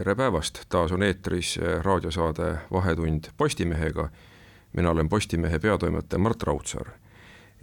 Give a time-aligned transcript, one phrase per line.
[0.00, 4.08] tere päevast, taas on eetris raadiosaade Vahetund Postimehega.
[4.72, 6.86] mina olen Postimehe peatoimetaja Mart Raudsaar.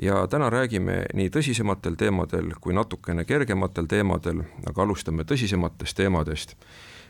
[0.02, 6.56] ja täna räägime nii tõsisematel teemadel kui natukene kergematel teemadel, aga alustame tõsisematest teemadest.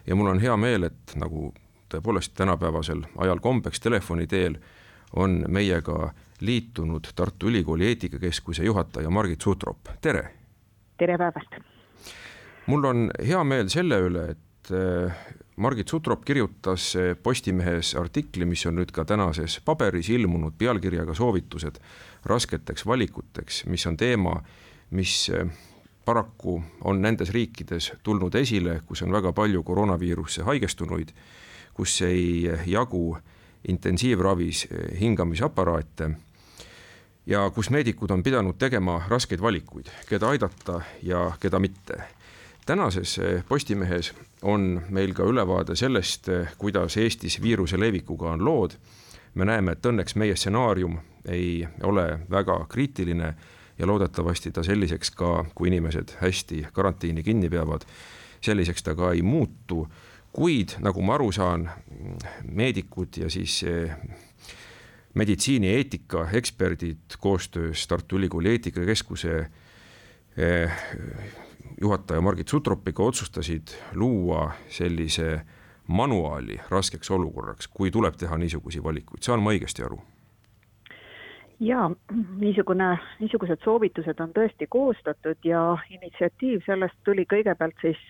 [0.08, 1.54] ja mul on hea meel, et nagu
[1.94, 4.57] tõepoolest tänapäevasel ajal kombeks telefoni teel
[5.16, 10.32] on meiega liitunud Tartu Ülikooli eetikakeskuse juhataja Margit Sutrop, tere!
[10.98, 11.59] tere päevast!
[12.68, 15.12] mul on hea meel selle üle, et et äh,
[15.55, 21.80] Margit Sutrop kirjutas äh, Postimehes artikli, mis on nüüd ka tänases paberis ilmunud pealkirjaga soovitused
[22.26, 24.35] rasketeks valikuteks, mis on teema,
[24.91, 25.48] mis äh,
[26.05, 31.12] paraku on nendes riikides tulnud esile, kus on väga palju koroonaviirusse haigestunuid,
[31.74, 33.18] kus ei jagu
[33.68, 34.68] intensiivravis
[34.99, 36.12] hingamisaparaate
[37.27, 42.16] ja kus meedikud on pidanud tegema raskeid valikuid, keda aidata ja keda mitte
[42.68, 48.71] tänases eh, Postimehes on meil ka ülevaade sellest, eh, kuidas Eestis viiruse levikuga on lood.
[49.37, 50.96] me näeme, et õnneks meie stsenaarium
[51.29, 53.35] ei ole väga kriitiline
[53.77, 57.85] ja loodetavasti ta selliseks ka, kui inimesed hästi karantiini kinni peavad,
[58.41, 59.87] selliseks ta ka ei muutu.
[60.34, 61.70] kuid nagu ma aru saan,
[62.52, 63.96] meedikud ja siis eh,
[65.13, 69.47] meditsiinieetika eksperdid koostöös Tartu Ülikooli Eetikakeskuse
[71.81, 75.41] juhataja Margit Sutropiga otsustasid luua sellise
[75.88, 80.00] manuaali raskeks olukorraks, kui tuleb teha niisuguseid valikuid, saan ma õigesti aru?
[81.59, 81.90] jaa,
[82.38, 88.02] niisugune, niisugused soovitused on tõesti koostatud ja initsiatiiv sellest tuli kõigepealt siis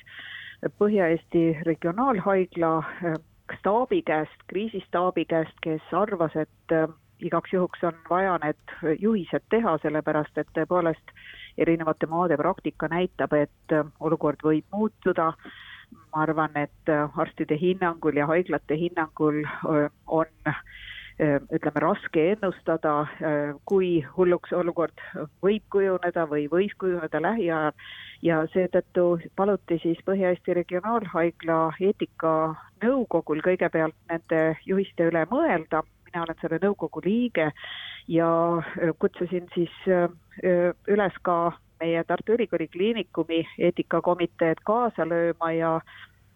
[0.79, 3.17] Põhja-Eesti Regionaalhaigla eh,
[3.59, 6.87] staabi käest, kriisistaabi käest, kes arvas, et eh,
[7.19, 11.13] igaks juhuks on vaja need juhised teha, sellepärast et tõepoolest
[11.57, 15.33] erinevate maade praktika näitab, et äh, olukord võib muutuda.
[16.11, 20.27] ma arvan, et äh, arstide hinnangul ja haiglate hinnangul äh, on
[21.17, 22.91] ütleme, raske ennustada,
[23.65, 25.01] kui hulluks olukord
[25.41, 27.71] võib kujuneda või võis kujuneda lähiajal
[28.21, 36.61] ja seetõttu paluti siis Põhja-Eesti Regionaalhaigla eetikanõukogul kõigepealt nende juhiste üle mõelda, mina olen selle
[36.61, 37.49] nõukogu liige
[38.13, 38.29] ja
[39.01, 39.73] kutsusin siis
[40.43, 41.37] üles ka
[41.79, 45.71] meie Tartu Ülikooli Kliinikumi eetikakomiteed kaasa lööma ja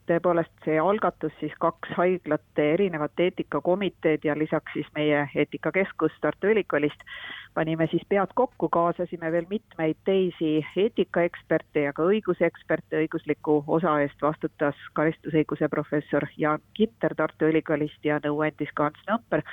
[0.09, 7.05] tõepoolest see algatus siis kaks haiglate erinevat eetikakomiteed ja lisaks siis meie eetikakeskus Tartu Ülikoolist.
[7.53, 14.21] Panime siis pead kokku, kaasasime veel mitmeid teisi eetikaeksperte ja ka õiguseksperte, õigusliku osa eest
[14.21, 19.45] vastutas karistusõiguse professor Jaan Kinter Tartu Ülikoolist ja nõu andis ka Ants Nõmper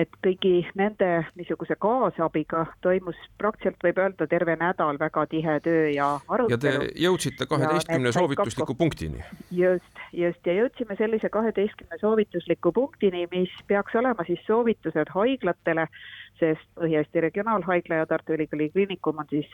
[0.00, 6.08] et kõigi nende niisuguse kaasabiga toimus praktiliselt võib öelda terve nädal väga tihe töö ja
[6.28, 6.54] arutelu.
[6.54, 9.22] ja te jõudsite kaheteistkümne soovitusliku punktini?
[9.50, 15.86] just, just ja jõudsime sellise kaheteistkümne soovitusliku punktini, mis peaks olema siis soovitused haiglatele
[16.44, 19.48] sest Põhja-Eesti Regionaalhaigla ja Tartu Ülikooli Kliinikum on siis,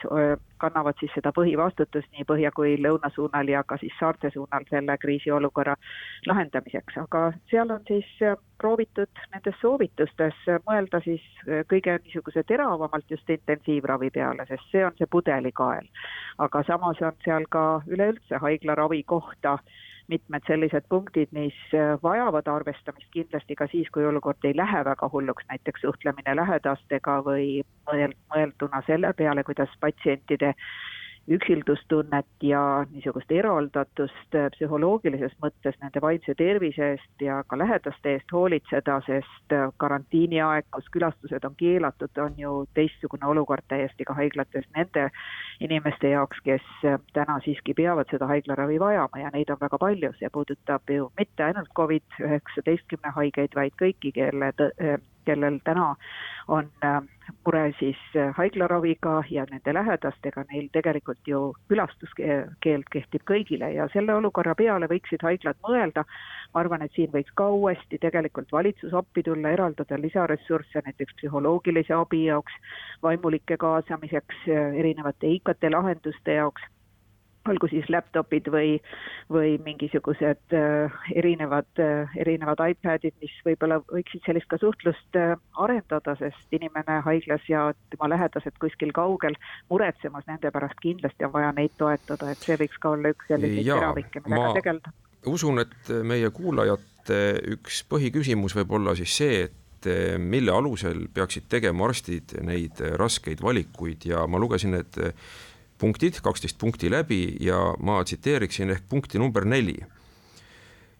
[0.63, 4.97] kannavad siis seda põhivastutust nii põhja kui lõuna suunal ja ka siis saarte suunal selle
[4.99, 5.77] kriisiolukorra
[6.27, 8.09] lahendamiseks, aga seal on siis
[8.61, 11.25] proovitud nendes soovitustes mõelda siis
[11.71, 15.87] kõige niisuguse teravamalt just intensiivravi peale, sest see on see pudelikael.
[16.39, 19.59] aga samas on seal ka üleüldse haiglaravi kohta
[20.11, 25.09] mitmed sellised punktid, mis äh, vajavad arvestamist kindlasti ka siis, kui olukord ei lähe väga
[25.13, 30.55] hulluks, näiteks suhtlemine lähedastega või mõelduna selle peale, kuidas patsientide
[31.31, 38.33] üksildustunnet ja niisugust eraldatust äh, psühholoogilises mõttes nende vaimse tervise eest ja ka lähedaste eest
[38.35, 44.67] hoolitseda, sest äh, karantiiniaeg, kus külastused on keelatud, on ju teistsugune olukord täiesti ka haiglates
[44.77, 45.07] nende
[45.61, 50.13] inimeste jaoks, kes äh, täna siiski peavad seda haiglaravi vajama ja neid on väga palju,
[50.19, 54.53] see puudutab ju mitte ainult Covid-19 haigeid, vaid kõiki, kelle
[55.25, 55.95] kellel täna
[56.49, 57.03] on äh,
[57.47, 64.15] mure siis äh, haiglaraviga ja nende lähedastega, neil tegelikult ju külastuskeeld kehtib kõigile ja selle
[64.15, 66.05] olukorra peale võiksid haiglad mõelda.
[66.55, 71.95] ma arvan, et siin võiks ka uuesti tegelikult valitsus appi tulla, eraldada lisaressursse näiteks psühholoogilise
[71.95, 72.53] abi jaoks,
[73.03, 76.63] vaimulike kaasamiseks, äh, erinevate IKT lahenduste jaoks
[77.49, 78.75] olgu siis laptop'id või,
[79.33, 86.17] või mingisugused äh, erinevad äh,, erinevad iPadid, mis võib-olla võiksid sellist ka suhtlust äh, arendada,
[86.21, 89.39] sest inimene haiglas ja tema lähedased kuskil kaugel
[89.71, 93.73] muretsemas nende pärast kindlasti on vaja neid toetada, et see võiks ka olla üks selliseid
[93.73, 94.95] teravikke, millega tegeleda.
[95.31, 97.23] usun, et meie kuulajate
[97.57, 99.57] üks põhiküsimus võib olla siis see, et
[100.21, 104.99] mille alusel peaksid tegema arstid neid raskeid valikuid ja ma lugesin, et
[105.81, 109.79] punktid, kaksteist punkti läbi ja ma tsiteeriksin ehk punkti number neli.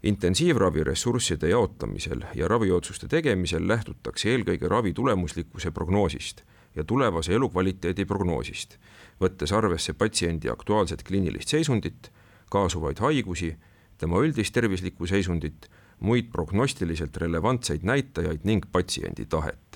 [0.03, 6.41] intensiivravi ressursside jaotamisel ja raviotsuste tegemisel lähtutakse eelkõige ravi tulemuslikkuse prognoosist
[6.77, 8.79] ja tulevase elukvaliteedi prognoosist,
[9.21, 12.09] võttes arvesse patsiendi aktuaalset kliinilist seisundit,
[12.49, 13.57] kaasuvaid haigusi,
[13.99, 15.69] tema üldist tervislikku seisundit,
[16.01, 19.70] muid prognostiliselt relevantseid näitajaid ning patsiendi tahet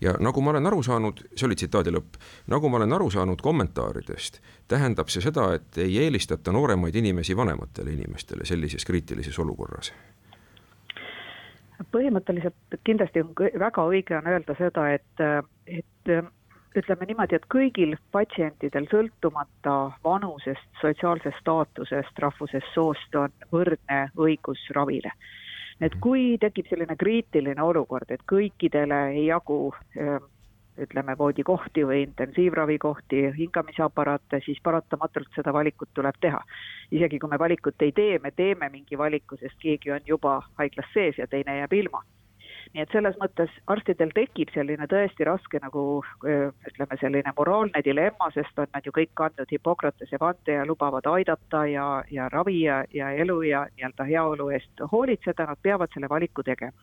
[0.00, 2.18] ja nagu ma olen aru saanud, see oli tsitaadi lõpp,
[2.52, 7.94] nagu ma olen aru saanud kommentaaridest, tähendab see seda, et ei eelistata nooremaid inimesi vanematele
[7.96, 9.92] inimestele sellises kriitilises olukorras?
[11.94, 15.20] põhimõtteliselt kindlasti väga õige on öelda seda, et,
[15.70, 16.10] et
[16.76, 25.14] ütleme niimoodi, et kõigil patsientidel sõltumata vanusest, sotsiaalsest staatusest, rahvusest, soost on võrdne õigus ravile
[25.80, 29.60] et kui tekib selline kriitiline olukord, et kõikidele ei jagu
[30.78, 36.42] ütleme, voodikohti või intensiivravikohti, hingamisaparaate, siis paratamatult seda valikut tuleb teha.
[36.90, 40.94] isegi kui me valikut ei tee, me teeme mingi valiku, sest keegi on juba haiglas
[40.94, 42.04] sees ja teine jääb ilma
[42.74, 45.84] nii et selles mõttes arstidel tekib selline tõesti raske nagu
[46.24, 51.64] ütleme, selline moraalne dilemma, sest on nad ju kõik andnud Hippokratese vande ja lubavad aidata
[51.70, 56.42] ja, ja ravi ja, ja elu ja nii-öelda heaolu eest hoolitseda, nad peavad selle valiku
[56.42, 56.76] tegema.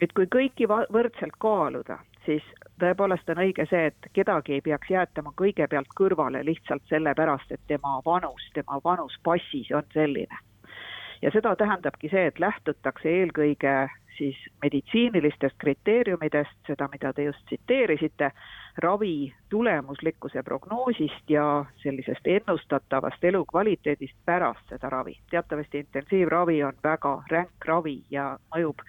[0.00, 2.44] et kui kõiki võrdselt kaaluda, siis
[2.80, 8.00] tõepoolest on õige see, et kedagi ei peaks jäetama kõigepealt kõrvale lihtsalt sellepärast, et tema
[8.04, 10.44] vanus, tema vanus passis on selline
[11.22, 13.76] ja seda tähendabki see, et lähtutakse eelkõige
[14.18, 18.30] siis meditsiinilistest kriteeriumidest, seda, mida te just tsiteerisite,
[18.78, 25.18] ravi tulemuslikkuse prognoosist ja sellisest ennustatavast elukvaliteedist pärast seda ravi.
[25.30, 28.82] teatavasti intensiivravi on väga ränk ravi ja mõjub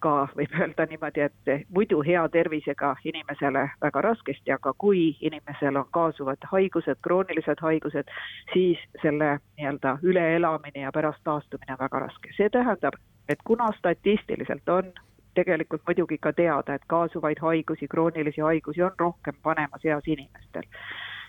[0.00, 5.88] ka võib öelda niimoodi, et muidu hea tervisega inimesele väga raskesti, aga kui inimesel on
[5.96, 8.12] kaasuvad haigused, kroonilised haigused,
[8.52, 12.32] siis selle nii-öelda üleelamine ja pärast taastumine on väga raske.
[12.36, 12.96] see tähendab,
[13.30, 14.92] et kuna statistiliselt on
[15.34, 20.66] tegelikult muidugi ka teada, et kaasuvaid haigusi, kroonilisi haigusi on rohkem vanemas eas inimestel,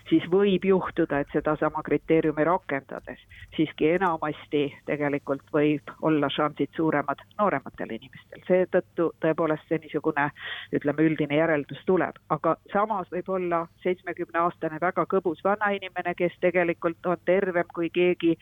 [0.08, 3.20] siis võib juhtuda, et sedasama kriteeriumi rakendades
[3.56, 8.40] siiski enamasti tegelikult võib olla šansid suuremad noorematel inimestel.
[8.46, 10.28] seetõttu tõepoolest see niisugune
[10.72, 17.16] ütleme, üldine järeldus tuleb, aga samas võib olla seitsmekümneaastane väga kõbus vanainimene, kes tegelikult on
[17.24, 18.36] tervem kui keegi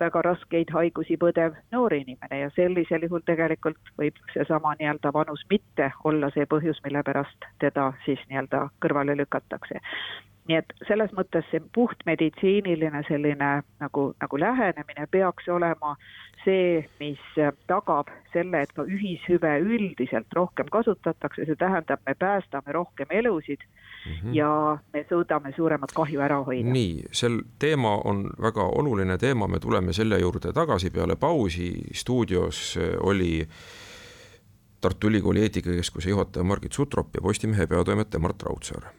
[0.00, 2.40] väga raskeid haigusi põdev noor inimene.
[2.40, 7.92] Ja sellisel juhul tegelikult võib seesama nii-öelda vanus mitte olla see põhjus, mille pärast teda
[8.04, 9.80] siis nii-öelda kõrvale lükatakse
[10.48, 13.50] nii et selles mõttes see puhtmeditsiiniline selline
[13.82, 15.96] nagu, nagu lähenemine peaks olema
[16.46, 17.22] see, mis
[17.66, 24.12] tagab selle, et ka ühishüve üldiselt rohkem kasutatakse, see tähendab, me päästame rohkem elusid mm
[24.12, 24.34] -hmm.
[24.34, 26.70] ja me suudame suuremat kahju ära hoida.
[26.70, 32.78] nii, sel teema on väga oluline teema, me tuleme selle juurde tagasi peale pausi, stuudios
[33.00, 33.48] oli
[34.80, 38.92] Tartu Ülikooli eetikakeskuse juhataja Margit Sutrop ja Postimehe peatoimetaja Mart Raudsaar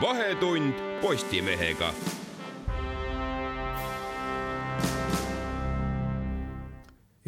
[0.00, 1.92] vahetund Postimehega.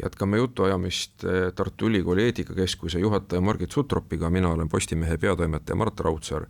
[0.03, 6.45] jätkame jutuajamist eh, Tartu Ülikooli eetikakeskuse juhataja Margit Sutropiga, mina olen Postimehe peatoimetaja Mart Raudsaar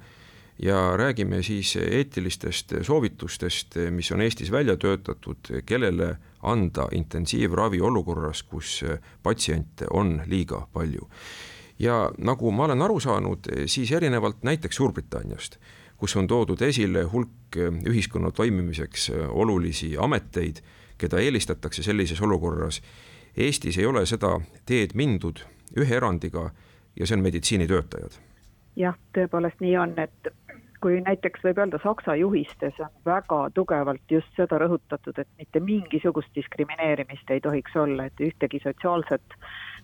[0.61, 8.85] ja räägime siis eetilistest soovitustest, mis on Eestis välja töötatud, kellele anda intensiivravi olukorras, kus
[9.23, 11.09] patsiente on liiga palju.
[11.79, 15.59] ja nagu ma olen aru saanud, siis erinevalt näiteks Suurbritanniast
[16.03, 20.59] kus on toodud esile hulk eh, ühiskonna toimimiseks eh, olulisi ameteid,
[20.99, 22.81] keda eelistatakse sellises olukorras.
[23.37, 24.33] Eestis ei ole seda
[24.67, 25.39] teed mindud
[25.79, 26.49] ühe erandiga
[26.99, 28.19] ja see on meditsiinitöötajad.
[28.75, 30.33] jah, tõepoolest nii on, et
[30.83, 36.35] kui näiteks võib öelda Saksa juhistes on väga tugevalt just seda rõhutatud, et mitte mingisugust
[36.35, 39.39] diskrimineerimist ei tohiks olla, et ühtegi sotsiaalset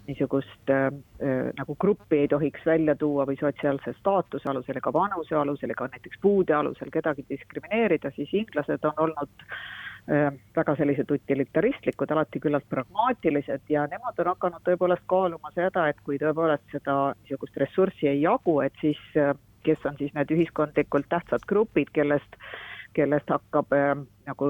[0.10, 0.88] niisugust äh,
[1.24, 5.90] äh, nagu gruppi ei tohiks välja tuua või sotsiaalse staatuse alusel ega vanuse alusel ega
[5.94, 9.46] näiteks puude alusel kedagi diskrimineerida, siis inglased on olnud
[10.56, 16.18] väga sellised utilitaristlikud, alati küllalt pragmaatilised ja nemad on hakanud tõepoolest kaaluma seda, et kui
[16.18, 18.98] tõepoolest seda niisugust ressurssi ei jagu, et siis
[19.68, 22.40] kes on siis need ühiskondlikult tähtsad grupid, kellest
[23.00, 23.94] kellest hakkab äh,
[24.30, 24.50] nagu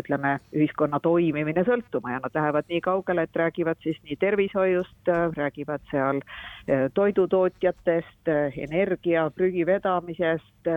[0.00, 5.28] ütleme, ühiskonna toimimine sõltuma ja nad lähevad nii kaugele, et räägivad siis nii tervishoiust äh,,
[5.36, 8.32] räägivad seal äh, toidutootjatest
[8.64, 10.70] energia, prügi vedamisest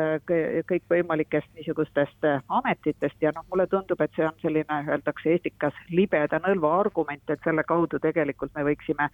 [0.69, 3.17] kõikvõimalikest niisugustest ametitest.
[3.22, 7.63] Ja noh, mulle tundub, et see on selline, öeldakse Eestikas libeda nõlva argument, et selle
[7.67, 9.10] kaudu tegelikult me võiksime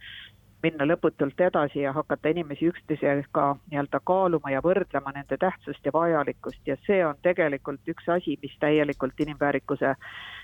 [0.62, 6.60] minna lõputult edasi ja hakata inimesi üksteisega nii-öelda kaaluma ja võrdlema nende tähtsust ja vajalikkust.
[6.66, 9.94] Ja see on tegelikult üks asi, mis täielikult inimväärikuse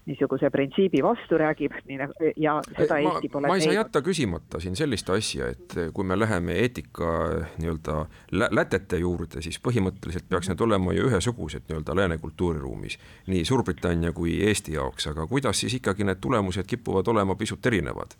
[0.08, 4.60] niisuguse printsiibi vastu räägib, nagu ja seda ma, Eesti pole ma ei saa jätta küsimata
[4.62, 7.10] siin sellist asja, et kui me läheme eetika
[7.58, 7.98] nii-öelda
[8.32, 12.98] lätete juurde, siis põhimõtteliselt peaks need olema ju ühesugused nii-öelda lääne kultuuriruumis,
[13.28, 18.16] nii Suurbritannia kui Eesti jaoks, aga kuidas siis ikkagi need tulemused kipuvad olema pisut erinevad?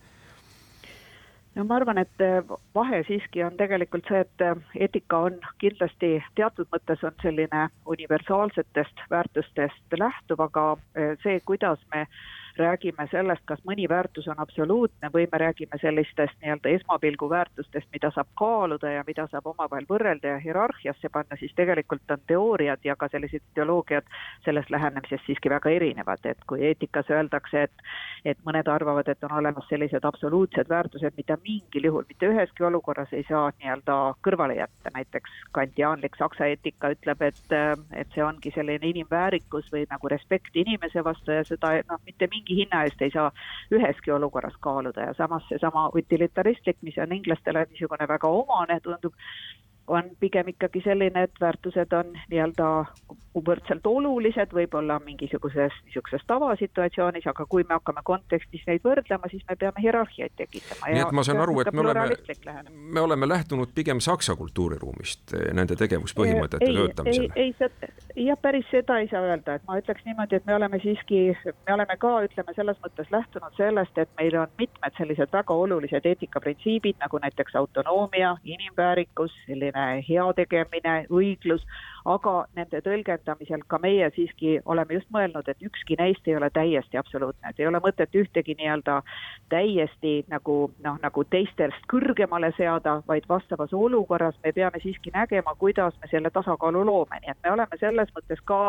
[1.59, 2.38] No ma arvan, et äh,
[2.75, 4.55] vahe siiski on tegelikult see, et äh,
[4.87, 12.07] eetika on kindlasti teatud mõttes on selline universaalsetest väärtustest lähtuv, aga äh, see, kuidas me
[12.59, 18.11] räägime sellest, kas mõni väärtus on absoluutne või me räägime sellistest nii-öelda esmapilgu väärtustest, mida
[18.15, 22.97] saab kaaluda ja mida saab omavahel võrrelda ja hierarhiasse panna, siis tegelikult on teooriad ja
[22.97, 24.07] ka sellised ideoloogiad
[24.45, 27.87] sellest lähenemisest siiski väga erinevad, et kui eetikas öeldakse, et
[28.25, 33.12] et mõned arvavad, et on olemas sellised absoluutsed väärtused, mida mingil juhul mitte üheski olukorras
[33.12, 37.57] ei saa nii-öelda kõrvale jätta, näiteks kantiaanlik saksa eetika ütleb, et
[37.93, 42.48] et see ongi selline inimväärikus või nagu respekt inimese vastu ja seda noh, mitte mingi
[42.49, 43.31] mingi hinna eest ei saa
[43.75, 45.00] üheski olukorras kaaluda.
[45.11, 49.14] Ja samas seesama utilitaristlik, mis on inglastele niisugune väga omane, tundub,
[49.88, 52.68] on pigem ikkagi selline, et väärtused on nii-öelda
[53.45, 59.57] võrdselt olulised, võib-olla mingisuguses niisuguses tavasituatsioonis, aga kui me hakkame kontekstis neid võrdlema, siis me
[59.57, 60.90] peame hierarhiaid tekitama.
[60.92, 62.07] nii et ma saan aru, et me oleme,
[62.97, 67.28] me oleme lähtunud pigem Saksa kultuuriruumist eh, nende tegevuspõhimõtete töötamisel.
[67.35, 67.83] ei, ei,
[68.16, 71.23] ei, jah, päris seda ei saa öelda, et ma ütleks niimoodi, et me oleme siiski,
[71.45, 76.07] me oleme ka, ütleme selles mõttes lähtunud sellest, et meil on mitmed sellised väga olulised
[76.12, 81.64] eetikaprintsiibid, nagu näiteks autonoomia, inimväärikus, selline heategemine, õiglus,
[82.09, 86.99] aga nende tõlgendamisel ka meie siiski oleme just mõelnud, et ükski neist ei ole täiesti
[87.00, 89.00] absoluutne, et ei ole mõtet ühtegi nii-öelda
[89.53, 95.97] täiesti nagu noh, nagu teistest kõrgemale seada, vaid vastavas olukorras me peame siiski nägema, kuidas
[96.00, 98.61] me selle tasakaalu loome, nii et me oleme selles mõttes ka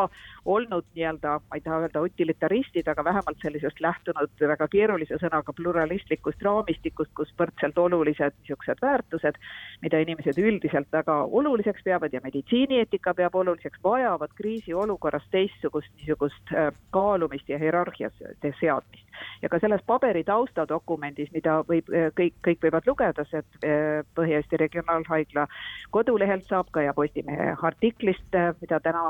[0.44, 6.44] olnud nii-öelda, ma ei taha öelda utilitaristid, aga vähemalt sellisest lähtunud väga keerulise sõnaga pluralistlikust
[6.44, 9.40] raamistikust, kus võrdselt olulised niisugused väärtused,
[9.80, 16.72] mida inimesed üldiselt väga oluliseks peavad ja meditsiinieetika peab oluliseks, vajavad kriisiolukorras teistsugust niisugust äh,
[16.90, 19.09] kaalumist ja hierarhiasse seadmist.
[19.42, 24.60] Ja ka selles paberi taustadokumendis, mida võib, äh, kõik, kõik võivad lugeda, see äh, Põhja-Eesti
[24.60, 25.46] Regionaalhaigla
[25.94, 29.02] kodulehelt saab ka ja Postimehe artiklist, mida täna,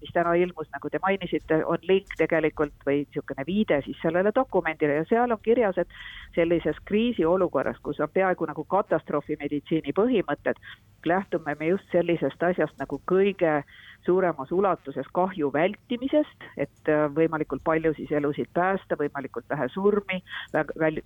[0.00, 5.00] mis täna ilmus, nagu te mainisite, on link tegelikult või niisugune viide siis sellele dokumendile.
[5.00, 5.92] Ja seal on kirjas, et
[6.34, 10.60] sellises kriisiolukorras, kus on peaaegu nagu katastroofimeditsiini põhimõtted,
[11.08, 13.62] lähtume me just sellisest asjast nagu kõige
[14.06, 20.20] suuremas ulatuses kahju vältimisest, et võimalikult palju siis elusid päästa, võimalikult vähe surmi,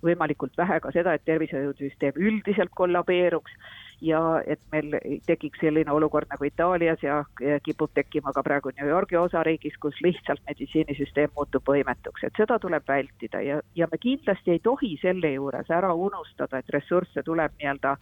[0.03, 3.55] võimalikult vähe ka seda, et tervishoiusüsteem üldiselt kollabeeruks
[4.03, 4.97] ja et meil
[5.27, 7.21] tekiks selline olukord nagu Itaalias ja
[7.63, 12.83] kipub tekkima ka praegu New Yorgi osariigis, kus lihtsalt meditsiinisüsteem muutub võimetuks, et seda tuleb
[12.87, 17.97] vältida ja, ja me kindlasti ei tohi selle juures ära unustada, et ressursse tuleb nii-öelda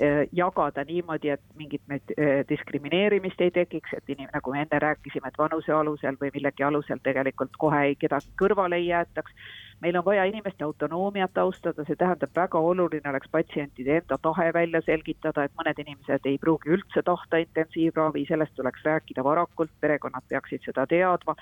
[0.00, 5.30] Äh, jagada niimoodi, et mingit äh, diskrimineerimist ei tekiks, et inim-, nagu me enne rääkisime,
[5.32, 9.32] et vanuse alusel või millegi alusel tegelikult kohe ei kedagi kõrvale ei jäetaks.
[9.80, 14.80] Meil on vaja inimeste autonoomiat austada, see tähendab, väga oluline oleks patsientide enda tahe välja
[14.86, 20.64] selgitada, et mõned inimesed ei pruugi üldse tahta intensiivravi, sellest tuleks rääkida varakult, perekonnad peaksid
[20.64, 21.36] seda teadma.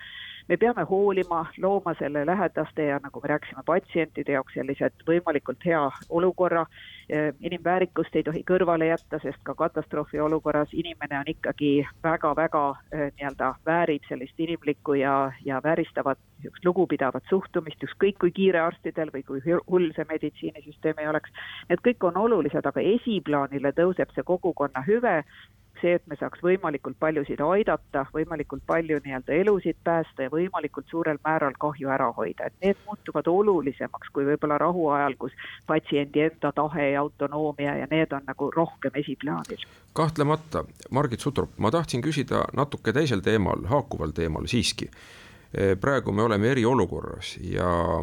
[0.48, 5.86] Me peame hoolima, looma selle lähedaste ja nagu me rääkisime, patsientide jaoks sellised võimalikult hea
[6.08, 6.66] olukorra.
[7.40, 12.62] inimväärikust ei tohi kõrvale jätta, sest ka katastroofi olukorras inimene on ikkagi väga-väga
[12.92, 19.12] eh, nii-öelda väärib sellist inimlikku ja, ja vääristavat niisugust lugupidavat suhtumist, ükskõik kui kiire arstidel
[19.14, 21.32] või kui hull see meditsiinisüsteem ei oleks.
[21.68, 25.22] Need kõik on olulised, aga esiplaanile tõuseb see kogukonna hüve
[25.84, 31.18] see, et me saaks võimalikult paljusid aidata, võimalikult palju nii-öelda elusid päästa ja võimalikult suurel
[31.24, 35.34] määral kahju ära hoida, et need muutuvad olulisemaks kui võib-olla rahuajal, kus
[35.66, 39.66] patsiendi enda tahe ja autonoomia ja need on nagu rohkem esiplaanil.
[39.92, 44.90] kahtlemata, Margit Sutrop, ma tahtsin küsida natuke teisel teemal, haakuval teemal siiski
[45.80, 48.02] praegu me oleme eriolukorras ja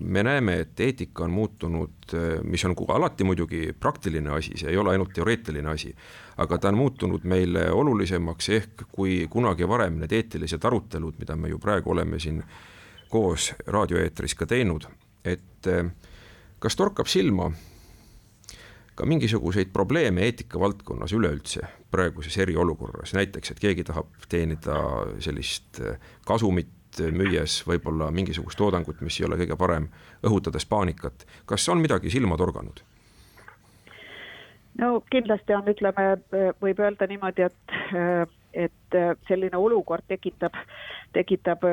[0.00, 4.90] me näeme, et eetika on muutunud, mis on alati muidugi praktiline asi, see ei ole
[4.90, 5.94] ainult teoreetiline asi,
[6.36, 11.48] aga ta on muutunud meile olulisemaks, ehk kui kunagi varem need eetilised arutelud, mida me
[11.48, 12.42] ju praegu oleme siin
[13.08, 14.88] koos raadioeetris ka teinud,
[15.24, 15.70] et
[16.58, 17.50] kas torkab silma
[19.00, 24.76] ka mingisuguseid probleeme eetika valdkonnas üleüldse praeguses eriolukorras, näiteks et keegi tahab teenida
[25.24, 25.96] sellist äh,
[26.90, 29.88] kasumit, müües võib-olla mingisugust toodangut, mis ei ole kõige parem,
[30.24, 32.82] õhutades paanikat, kas on midagi silma torganud?
[34.78, 36.20] no kindlasti on, ütleme,
[36.62, 38.96] võib öelda niimoodi, et, et
[39.28, 40.54] selline olukord tekitab,
[41.12, 41.64] tekitab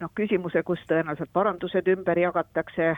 [0.00, 2.90] noh, küsimuse, kus tõenäoliselt parandused ümber jagatakse,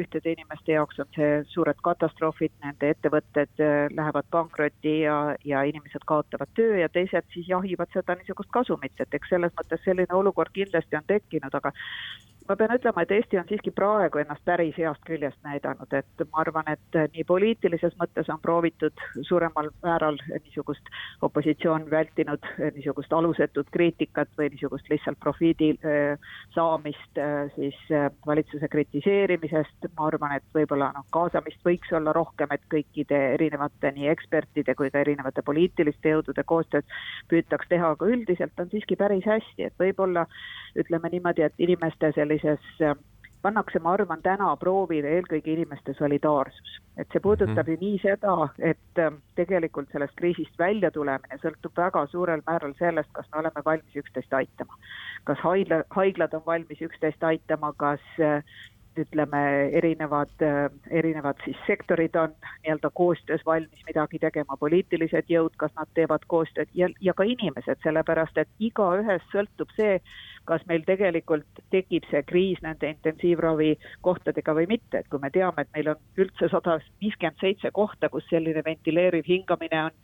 [0.00, 6.04] ühtede inimeste jaoks on see suured katastroofid, nende ettevõtted äh, lähevad pankrotti ja, ja inimesed
[6.08, 10.52] kaotavad töö ja teised siis jahivad seda niisugust kasumit, et eks selles mõttes selline olukord
[10.54, 11.72] kindlasti on tekkinud, aga
[12.48, 16.42] ma pean ütlema, et Eesti on siiski praegu ennast päris heast küljest näidanud, et ma
[16.42, 20.88] arvan, et nii poliitilises mõttes on proovitud suuremal määral niisugust
[21.28, 28.68] opositsioon vältinud niisugust alusetut kriitikat või niisugust lihtsalt profiidi äh, saamist äh, siis äh, valitsuse
[28.72, 34.74] kritiseerimisest, ma arvan, et võib-olla noh, kaasamist võiks olla rohkem, et kõikide erinevate nii ekspertide
[34.78, 36.88] kui ka erinevate poliitiliste jõudude koostööd
[37.28, 40.24] püütaks teha, aga üldiselt on siiski päris hästi, et võib-olla
[40.78, 43.04] ütleme niimoodi, et inimeste sellises
[43.42, 46.76] pannakse, ma arvan, täna proovile eelkõige inimeste solidaarsus.
[46.98, 47.70] et see puudutab mm -hmm.
[47.70, 53.28] ju nii seda, et äh, tegelikult sellest kriisist väljatulemine sõltub väga suurel määral sellest, kas
[53.32, 54.74] me oleme valmis üksteist aitama.
[55.24, 58.42] kas haigla, haiglad on valmis üksteist aitama, kas äh,
[58.98, 59.40] ütleme,
[59.78, 60.32] erinevad,
[60.90, 66.70] erinevad siis sektorid on nii-öelda koostöös valmis midagi tegema, poliitilised jõud, kas nad teevad koostööd
[66.74, 69.98] ja, ja ka inimesed, sellepärast et igaühest sõltub see,
[70.48, 73.74] kas meil tegelikult tekib see kriis nende intensiivravi
[74.06, 78.08] kohtadega või mitte, et kui me teame, et meil on üldse sada viiskümmend seitse kohta,
[78.08, 79.96] kus selline ventileeriv hingamine on,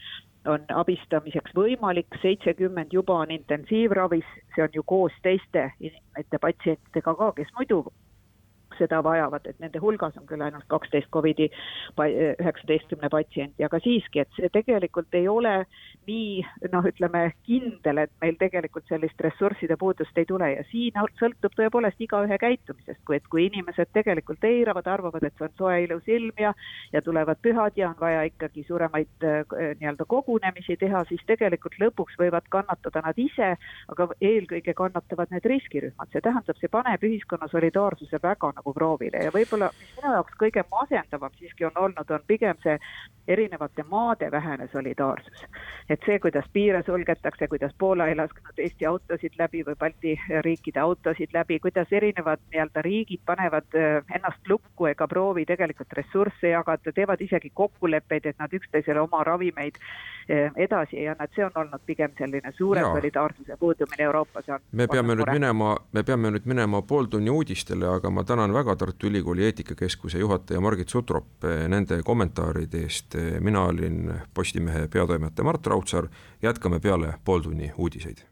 [0.54, 5.70] on abistamiseks võimalik, seitsekümmend juba on intensiivravis, see on ju koos teiste
[6.40, 7.84] patsientidega ka, kes muidu
[8.78, 11.50] seda vajavad, et nende hulgas on küll ainult kaksteist Covidi
[11.98, 15.54] üheksateistkümne patsienti, aga siiski, et see tegelikult ei ole
[16.08, 20.50] nii noh, ütleme kindel, et meil tegelikult sellist ressursside puudust ei tule.
[20.56, 25.48] Ja siin sõltub tõepoolest igaühe käitumisest, kui et kui inimesed tegelikult eiravad, arvavad, et see
[25.48, 26.54] on soe ilus ilm ja
[26.92, 29.44] ja tulevad pühad ja on vaja ikkagi suuremaid äh,
[29.80, 33.54] nii-öelda kogunemisi teha, siis tegelikult lõpuks võivad kannatada nad ise,
[33.88, 39.24] aga eelkõige kannatavad need riskirühmad, see tähendab, see paneb ühiskonna solidaarsuse väga nagu nagu proovile
[39.24, 42.78] ja võib-olla, mis minu jaoks kõige masendavam siiski on olnud, on pigem see
[43.28, 45.44] erinevate maade vähene solidaarsus.
[45.88, 50.80] et see, kuidas piire sulgetakse, kuidas Poola ei lasknud Eesti autosid läbi või Balti riikide
[50.80, 56.92] autosid läbi, kuidas erinevad nii-öelda riigid panevad äh, ennast lukku ega proovi tegelikult ressursse jagada,
[56.92, 61.52] teevad isegi kokkuleppeid, et nad üksteisele oma ravimeid äh, edasi ei anna, et see on
[61.64, 64.44] olnud pigem selline suurem solidaarsuse puudumine Euroopas.
[64.72, 69.08] me peame nüüd minema, me peame nüüd minema pooltunni uudistele, aga ma tänan väga Tartu
[69.10, 73.14] Ülikooli eetikakeskuse juhataja Margit Sutrop eh, nende kommentaaride eest.
[73.18, 76.08] Eh, mina olin Postimehe peatoimetaja Mart Raudsaar,
[76.42, 78.24] jätkame peale pooltunni uudiseid.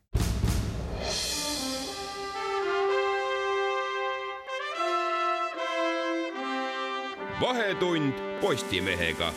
[7.43, 9.33] vahetund Postimehega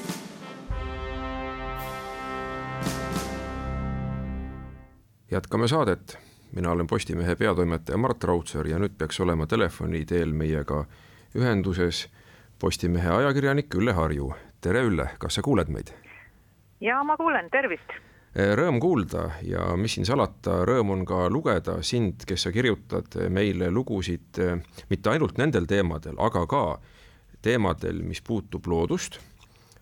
[5.32, 6.17] jätkame saadet
[6.56, 10.86] mina olen Postimehe peatoimetaja Mart Raudsaar ja nüüd peaks olema telefoni teel meiega
[11.36, 12.06] ühenduses
[12.60, 14.34] Postimehe ajakirjanik Ülle Harju.
[14.62, 15.91] tere, Ülle, kas sa kuuled meid?
[16.82, 17.91] ja ma kuulen, tervist.
[18.36, 23.15] Eh, rõõm kuulda ja mis siin salata, rõõm on ka lugeda sind, kes sa kirjutad
[23.30, 26.65] meile lugusid eh, mitte ainult nendel teemadel, aga ka
[27.41, 29.20] teemadel, mis puutub loodust,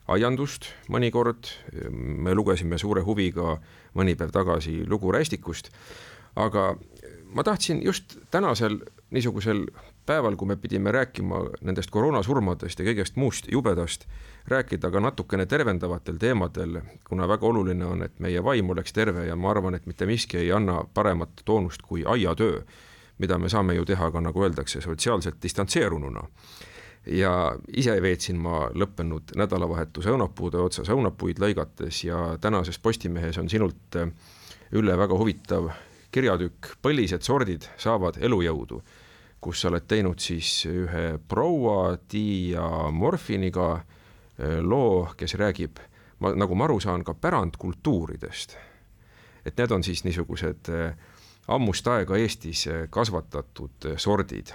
[0.07, 1.49] aiandust mõnikord,
[1.89, 3.59] me lugesime suure huviga
[3.95, 5.71] mõni päev tagasi lugu rästikust
[6.35, 6.75] aga
[7.33, 8.79] ma tahtsin just tänasel
[9.11, 9.65] niisugusel
[10.05, 14.07] päeval, kui me pidime rääkima nendest koroonasurmadest ja kõigest muust jubedast,
[14.47, 19.35] rääkida ka natukene tervendavatel teemadel, kuna väga oluline on, et meie vaim oleks terve ja
[19.35, 22.61] ma arvan, et mitte miski ei anna paremat toonust kui aiatöö,
[23.17, 26.27] mida me saame ju teha ka, nagu öeldakse, sotsiaalselt distantseerununa.
[27.05, 33.99] Ja ise veetsin ma lõppenud nädalavahetuse õunapuude otsas õunapuid lõigates ja tänases Postimehes on sinult,
[34.73, 35.67] Ülle, väga huvitav
[36.13, 38.81] kirjatükk Põlised sordid saavad elujõudu,
[39.43, 45.81] kus sa oled teinud siis ühe proua Tiia Morfiniga eh, loo, kes räägib,
[46.19, 48.57] ma, nagu ma aru saan, ka pärandkultuuridest.
[49.45, 50.93] et need on siis niisugused eh,
[51.47, 54.53] ammust aega Eestis kasvatatud sordid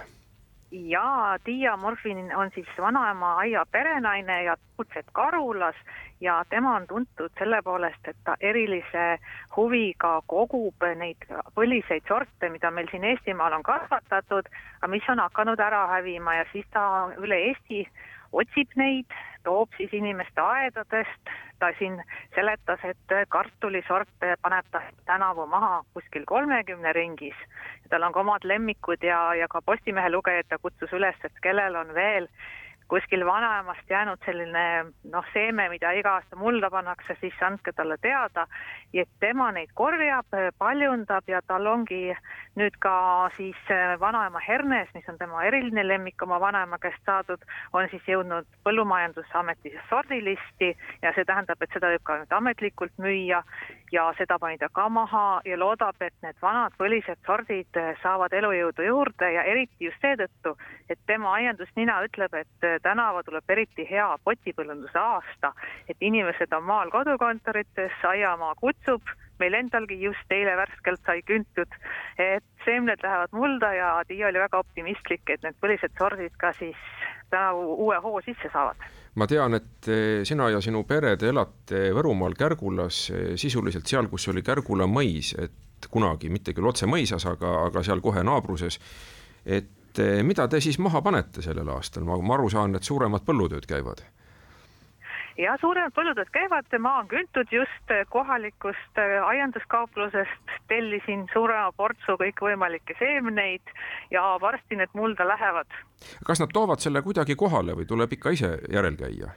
[0.71, 5.75] ja Tiia Morfin on siis vanaema aia perenaine ja tegutseb Karulas
[6.21, 9.19] ja tema on tuntud selle poolest, et ta erilise
[9.55, 14.49] huviga kogub neid põliseid sorte, mida meil siin Eestimaal on kasvatatud,
[14.81, 16.83] aga mis on hakanud ära hävima ja siis ta
[17.17, 17.85] üle Eesti
[18.31, 19.05] otsib neid,
[19.43, 21.99] toob siis inimeste aedadest, ta siin
[22.35, 27.35] seletas, et kartulisorte paneb ta tänavu maha kuskil kolmekümne ringis.
[27.89, 31.75] tal on ka omad lemmikud ja, ja ka Postimehe lugejad ta kutsus üles, et kellel
[31.75, 32.27] on veel
[32.89, 34.65] kuskil vanaemast jäänud selline
[35.11, 38.47] noh, seeme, mida iga aasta mulda pannakse, siis andke talle teada.
[38.93, 40.25] et tema neid korjab,
[40.57, 42.15] paljundab ja tal ongi
[42.59, 47.43] nüüd ka siis äh, vanaema hernes, mis on tema eriline lemmik oma vanaema käest saadud,
[47.73, 50.73] on siis jõudnud Põllumajandusameti sordilisti
[51.03, 53.43] ja see tähendab, et seda võib ka nüüd ametlikult müüa
[53.93, 58.33] ja seda pani ta ka maha ja loodab, et need vanad põlised sordid äh, saavad
[58.33, 60.55] elujõudu juurde ja eriti just seetõttu,
[60.89, 65.53] et tema aiandusnina ütleb, et äh, tänava tuleb eriti hea potipõllunduse aasta,
[65.89, 69.01] et inimesed on maal kodukontorites, aiamaa kutsub,
[69.39, 71.75] meil endalgi just eile värskelt sai küntud,
[72.19, 76.79] et seemned lähevad mulda ja Tiia oli väga optimistlik, et need põlised sordid ka siis
[77.29, 78.89] tänavu uue hoo sisse saavad
[79.19, 84.07] ma tean, et eh, sina ja sinu pere, te elate Võrumaal Kärgulas, eh, sisuliselt seal,
[84.11, 88.79] kus oli Kärgula mõis, et kunagi, mitte küll otse mõisas, aga, aga seal kohe naabruses.
[89.45, 93.25] et eh, mida te siis maha panete sellel aastal, ma, ma aru saan, et suuremad
[93.25, 94.05] põllutööd käivad
[95.39, 103.73] ja suuremad põllutööd käivad, maa on küntud just kohalikust aianduskauplusest, tellisin suurema portsu kõikvõimalikke seemneid
[104.11, 105.69] ja varsti need mulda lähevad.
[106.25, 109.31] kas nad toovad selle kuidagi kohale või tuleb ikka ise järel käia?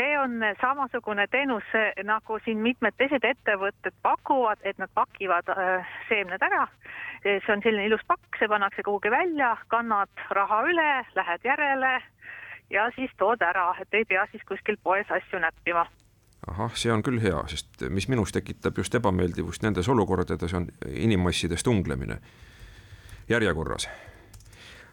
[0.00, 1.66] See on samasugune teenus,
[2.04, 6.66] nagu siin mitmed teised ettevõtted pakuvad, et nad pakivad äh, seemned ära.
[7.22, 11.98] see on selline ilus pakk, see pannakse kuhugi välja, kannad raha üle, lähed järele
[12.70, 15.84] ja siis tood ära, et ei pea siis kuskil poes asju näppima
[16.48, 21.66] ahah, see on küll hea, sest mis minus tekitab just ebameeldivust nendes olukordades, on inimmassidest
[21.68, 22.16] unglemine
[23.28, 23.88] järjekorras.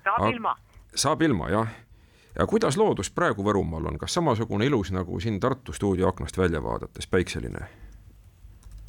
[0.03, 0.55] saab ilma.
[0.95, 1.71] saab ilma, jah.
[2.39, 6.63] Ja kuidas loodus praegu Võrumaal on, kas samasugune ilus nagu siin Tartu stuudio aknast välja
[6.63, 7.67] vaadates, päikseline?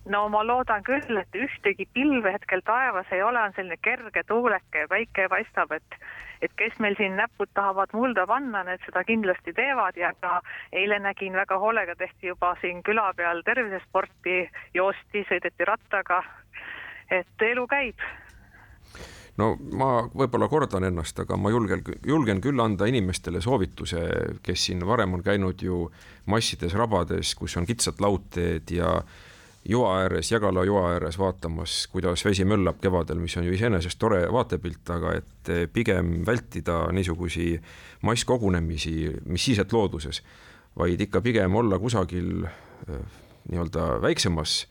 [0.09, 4.85] no ma loodan küll, et ühtegi pilve hetkel taevas ei ole, on selline kerge tuuleke
[4.85, 6.01] ja päike paistab, et
[6.43, 10.37] et kes meil siin näpud tahavad mulda panna, need seda kindlasti teevad ja ka
[10.73, 16.23] eile nägin väga hoolega tehti juba siin küla peal tervisesporti, joosti, sõideti rattaga.
[17.11, 18.07] et elu käib
[19.39, 24.03] no ma võib-olla kordan ennast, aga ma julgen, julgen küll anda inimestele soovituse,
[24.43, 25.87] kes siin varem on käinud ju
[26.31, 28.99] massides rabades, kus on kitsad laudteed ja
[29.69, 34.23] joa ääres, Jägala joa ääres vaatamas, kuidas vesi möllab kevadel, mis on ju iseenesest tore
[34.33, 37.53] vaatepilt, aga et pigem vältida niisugusi
[38.03, 38.97] masskogunemisi,
[39.27, 40.23] mis siis, et looduses,
[40.79, 43.01] vaid ikka pigem olla kusagil äh,
[43.51, 44.63] nii-öelda väiksemas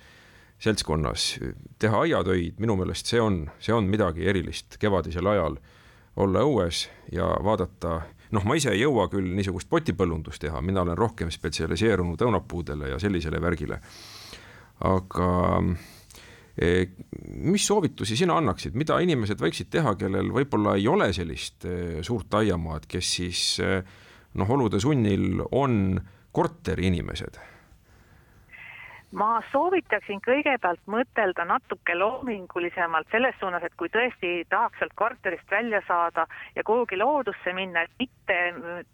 [0.64, 1.38] seltskonnas,
[1.80, 5.58] teha aiatöid, minu meelest see on, see on midagi erilist kevadisel ajal,
[6.18, 8.00] olla õues ja vaadata
[8.34, 13.00] noh, ma ise ei jõua küll niisugust potipõllundust teha, mina olen rohkem spetsialiseerunud õunapuudele ja
[13.02, 13.80] sellisele värgile.
[14.88, 15.30] Aga
[16.58, 16.90] eh,
[17.38, 22.34] mis soovitusi sina annaksid, mida inimesed võiksid teha, kellel võib-olla ei ole sellist eh, suurt
[22.42, 23.80] aiamaad, kes siis eh,
[24.38, 26.00] noh, olude sunnil on
[26.34, 27.40] korteriinimesed
[29.16, 35.82] ma soovitaksin kõigepealt mõtelda natuke loomingulisemalt selles suunas, et kui tõesti tahaks sealt korterist välja
[35.88, 38.38] saada ja kuhugi loodusse minna, et mitte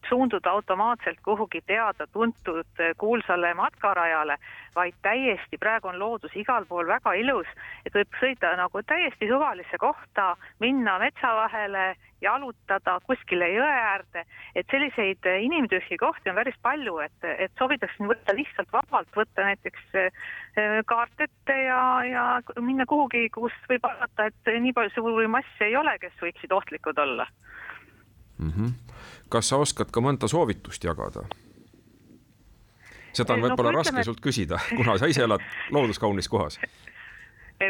[0.10, 4.38] suunduda automaatselt kuhugi teada-tuntud kuulsale matkarajale,
[4.76, 7.50] vaid täiesti, praegu on loodus igal pool väga ilus,
[7.86, 14.24] et võib sõita nagu täiesti suvalisse kohta, minna metsa vahele jalutada kuskile jõe äärde,
[14.56, 19.98] et selliseid inimtühji kohti on päris palju, et, et soovitaksin võtta lihtsalt vabalt, võtta näiteks
[20.00, 20.24] eh,
[20.90, 22.26] kaart ette ja, ja
[22.62, 27.00] minna kuhugi, kus võib arvata, et nii palju suuri masse ei ole, kes võiksid ohtlikud
[27.06, 27.28] olla
[28.38, 28.52] mm.
[28.52, 28.74] -hmm.
[29.30, 31.28] kas sa oskad ka mõnda soovitust jagada?
[33.14, 36.60] seda on võib-olla no, raske sult küsida, kuna sa ise elad looduskaunis kohas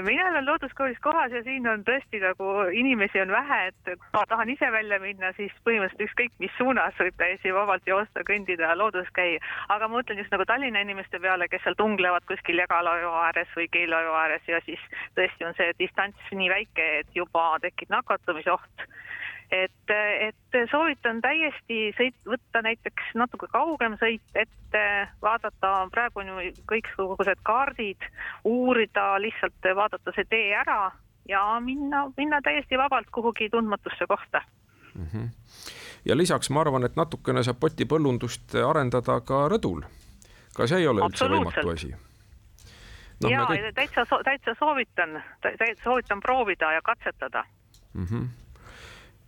[0.02, 4.24] mina olen looduskaunis kohas ja siin on tõesti nagu inimesi on vähe, et kui ma
[4.30, 9.12] tahan ise välja minna, siis põhimõtteliselt ükskõik mis suunas võib täiesti vabalt joosta, kõndida looduses
[9.14, 9.40] käia.
[9.70, 13.52] aga ma mõtlen just nagu Tallinna inimeste peale, kes seal tunglevad kuskil Jägala joo ääres
[13.58, 14.80] või Keila joo ääres ja siis
[15.16, 18.88] tõesti on see distants nii väike, et juba tekib nakatumisoht
[19.54, 19.94] et,
[20.28, 24.84] et soovitan täiesti sõit, võtta näiteks natuke kaugem sõit ette,
[25.22, 28.08] vaadata, praegu on ju kõiksugused kaardid,
[28.50, 30.92] uurida lihtsalt, vaadata see tee ära
[31.30, 34.42] ja minna, minna täiesti vabalt kuhugi tundmatusse kohta
[34.96, 35.08] mm.
[35.14, 35.30] -hmm.
[36.06, 39.86] ja lisaks ma arvan, et natukene saab potipõllundust arendada ka rõdul.
[40.56, 41.94] ka see ei ole üldse võimatu asi
[43.22, 43.30] no,.
[43.30, 43.74] ja kõik...
[43.76, 47.46] täitsa, täitsa soovitan, täitsa soovitan proovida ja katsetada
[47.94, 48.06] mm.
[48.06, 48.43] -hmm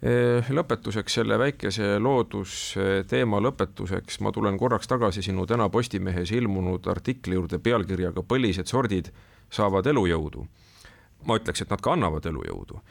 [0.04, 7.58] lõpetuseks selle väikese loodusteema lõpetuseks ma tulen korraks tagasi sinu täna Postimehes ilmunud artikli juurde
[7.64, 9.10] pealkirjaga Põlised sordid
[9.50, 10.46] saavad elujõudu.
[11.26, 12.82] ma ütleks, et nad ka annavad elujõudu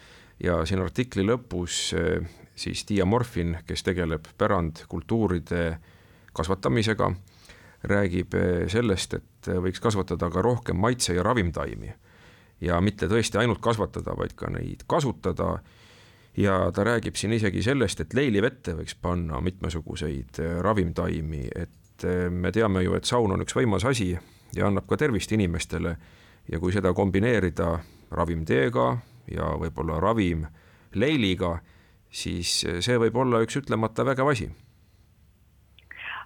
[0.43, 2.25] ja siin artikli lõpus eh,
[2.57, 5.65] siis Tiia Morfin, kes tegeleb pärandkultuuride
[6.35, 7.11] kasvatamisega
[7.91, 11.93] räägib eh, sellest, et eh, võiks kasvatada ka rohkem maitse- ja ravimtaimi.
[12.61, 15.59] ja mitte tõesti ainult kasvatada, vaid ka neid kasutada.
[16.37, 22.51] Ja ta räägib siin isegi sellest, et leilivette võiks panna mitmesuguseid eh, ravimtaimi, et me
[22.53, 24.11] teame ju, et saun on üks võimas asi
[24.55, 25.97] ja annab ka tervist inimestele.
[26.51, 27.79] ja kui seda kombineerida
[28.11, 28.89] ravimteega
[29.33, 30.45] ja võib-olla ravim
[30.95, 31.59] leiliga,
[32.11, 34.51] siis see võib olla üks ütlemata vägev asi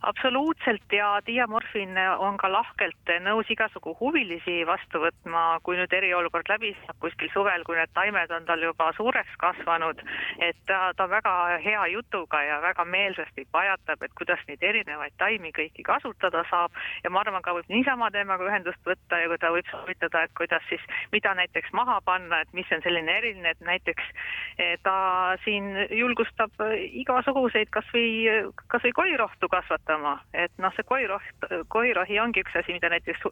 [0.02, 6.74] absoluutselt ja diamorfin on ka lahkelt nõus igasugu huvilisi vastu võtma, kui nüüd eriolukord läbi
[6.84, 10.02] saab kuskil suvel, kui need taimed on tal juba suureks kasvanud,
[10.44, 11.34] et ta, ta on väga
[11.64, 16.74] hea jutuga ja väga meelsasti pajatab, et kuidas neid erinevaid taimi kõiki kasutada saab.
[17.04, 20.34] Ja ma arvan, ka võib niisama temaga ühendust võtta ja kui ta võib soovitada, et
[20.38, 24.12] kuidas siis, mida näiteks maha panna, et mis on selline eriline, et näiteks
[24.58, 26.54] eh, ta siin julgustab
[27.02, 32.90] igasuguseid kasvõi, kasvõi koirohtu kasvatada kasvatama, et noh, see koiroht, koirohi ongi üks asi, mida
[32.92, 33.24] näiteks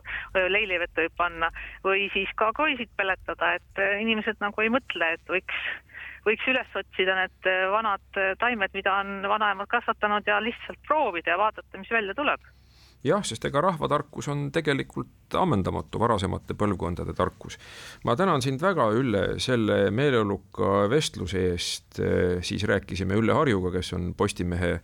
[0.48, 1.50] leilivette võib panna.
[1.84, 5.56] Või siis ka koisid peletada, et äh, inimesed nagu ei mõtle, et võiks,
[6.26, 11.34] võiks üles otsida need äh, vanad äh, taimed, mida on vanaemad kasvatanud ja lihtsalt proovida
[11.34, 12.40] ja vaadata, mis välja tuleb.
[13.04, 17.58] Jah, sest ega rahvatarkus on tegelikult ammendamatu, varasemate põlvkondade tarkus.
[18.04, 22.00] ma tänan sind väga, Ülle, selle meeleoluka vestluse eest,
[22.42, 24.80] siis rääkisime Ülle Harjuga, kes on Postimehe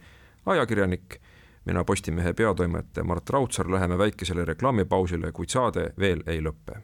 [0.47, 1.19] ajakirjanik
[1.65, 6.83] mina Postimehe peatoimetaja Mart Raudsaar läheme väikesele reklaamipausile, kuid saade veel ei lõppe.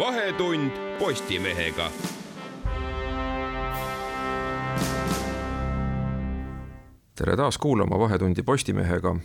[0.00, 1.90] vahetund Postimehega
[7.20, 9.16] tere taas kuulama Vahetundi Postimehega.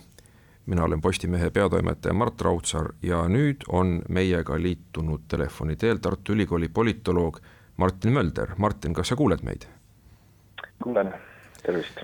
[0.65, 6.67] mina olen Postimehe peatoimetaja Mart Raudsaar ja nüüd on meiega liitunud telefoni teel Tartu Ülikooli
[6.67, 7.39] politoloog
[7.77, 8.55] Martin Mölder.
[8.57, 9.67] Martin, kas sa kuuled meid?
[10.83, 11.13] kuulen,
[11.63, 11.99] tervist.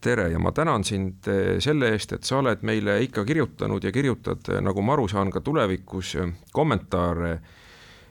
[0.00, 3.92] tere ja ma tänan sind eh, selle eest, et sa oled meile ikka kirjutanud ja
[3.92, 7.36] kirjutad, eh, nagu ma aru saan, ka tulevikus eh, kommentaare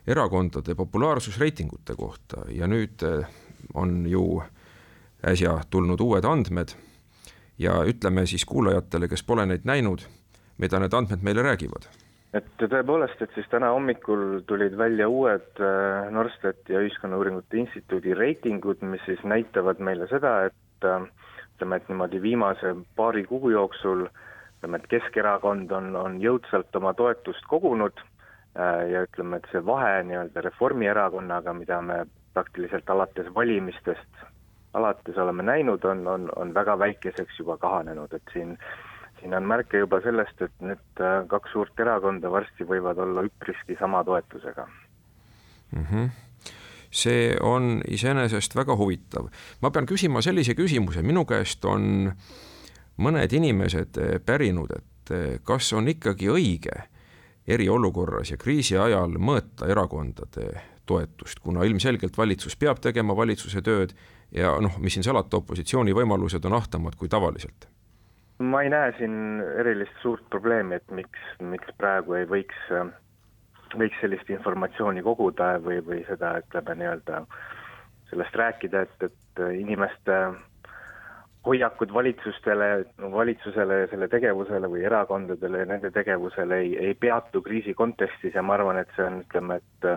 [0.07, 3.03] erakondade populaarsusreitingute kohta ja nüüd
[3.73, 4.23] on ju
[5.27, 6.73] äsja tulnud uued andmed
[7.59, 10.07] ja ütleme siis kuulajatele, kes pole neid näinud,
[10.57, 11.85] mida need andmed meile räägivad
[12.37, 18.83] et tõepoolest, et siis täna hommikul tulid välja uued äh, Norstati ja Ühiskonnauuringute Instituudi reitingud,
[18.87, 21.03] mis siis näitavad meile seda, et äh,
[21.55, 27.45] ütleme, et niimoodi viimase paari kuu jooksul ütleme, et Keskerakond on, on jõudsalt oma toetust
[27.51, 34.27] kogunud äh, ja ütleme, et see vahe nii-öelda Reformierakonnaga, mida me praktiliselt alates valimistest
[34.73, 38.53] alates oleme näinud, on, on, on väga väikeseks juba kahanenud, et siin
[39.21, 43.77] siin on märke juba sellest, et need äh, kaks suurt erakonda varsti võivad olla üpriski
[43.79, 45.85] sama toetusega mm.
[45.85, 46.11] -hmm
[46.91, 49.29] see on iseenesest väga huvitav.
[49.61, 52.11] ma pean küsima sellise küsimuse, minu käest on
[52.97, 56.83] mõned inimesed äh, pärinud, et äh, kas on ikkagi õige
[57.47, 60.51] eriolukorras ja kriisi ajal mõõta erakondade
[60.85, 63.95] toetust, kuna ilmselgelt valitsus peab tegema valitsuse tööd
[64.31, 67.70] ja noh, mis siin salata, opositsiooni võimalused on ahtamad kui tavaliselt
[68.41, 69.15] ma ei näe siin
[69.59, 72.59] erilist suurt probleemi, et miks, miks praegu ei võiks,
[73.77, 77.25] võiks sellist informatsiooni koguda või, või seda, ütleme nii-öelda
[78.11, 80.17] sellest rääkida, et, et inimeste
[81.45, 82.67] hoiakud valitsustele,
[83.11, 88.43] valitsusele ja selle tegevusele või erakondadele ja nende tegevusele ei, ei peatu kriisi kontekstis ja
[88.45, 89.87] ma arvan, et see on, ütleme, et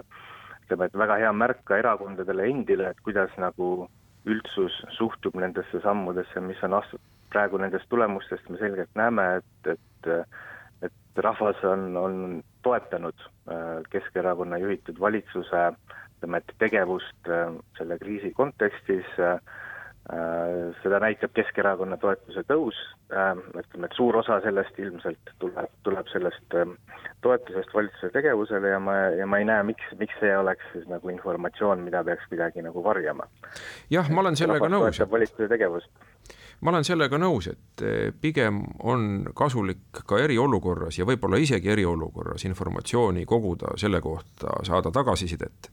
[0.65, 3.89] ütleme, et väga hea märk ka erakondadele endile, et kuidas nagu
[4.25, 10.13] üldsus suhtub nendesse sammudesse, mis on astutud praegu nendest tulemustest me selgelt näeme, et, et
[10.85, 12.17] et rahvas on, on
[12.67, 13.15] toetanud
[13.49, 15.61] äh, Keskerakonna juhitud valitsuse
[16.25, 19.39] ütleme, et tegevust äh, selle kriisi kontekstis, äh,
[20.83, 22.77] seda näitab Keskerakonna toetuse tõus,
[23.09, 26.75] äh, ütleme, et suur osa sellest ilmselt tuleb, tuleb sellest ähm,
[27.25, 31.09] toetusest valitsuse tegevusele ja ma, ja ma ei näe, miks, miks see oleks siis nagu
[31.09, 33.25] informatsioon, mida peaks kuidagi nagu varjama.
[33.91, 35.01] jah, ma olen sellega nõus.
[35.11, 36.05] valitsuse tegevust
[36.61, 42.45] ma olen sellega nõus, et eh, pigem on kasulik ka eriolukorras ja võib-olla isegi eriolukorras
[42.45, 45.73] informatsiooni koguda selle kohta, saada tagasisidet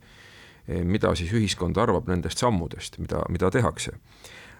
[0.68, 3.96] mida siis ühiskond arvab nendest sammudest, mida, mida tehakse.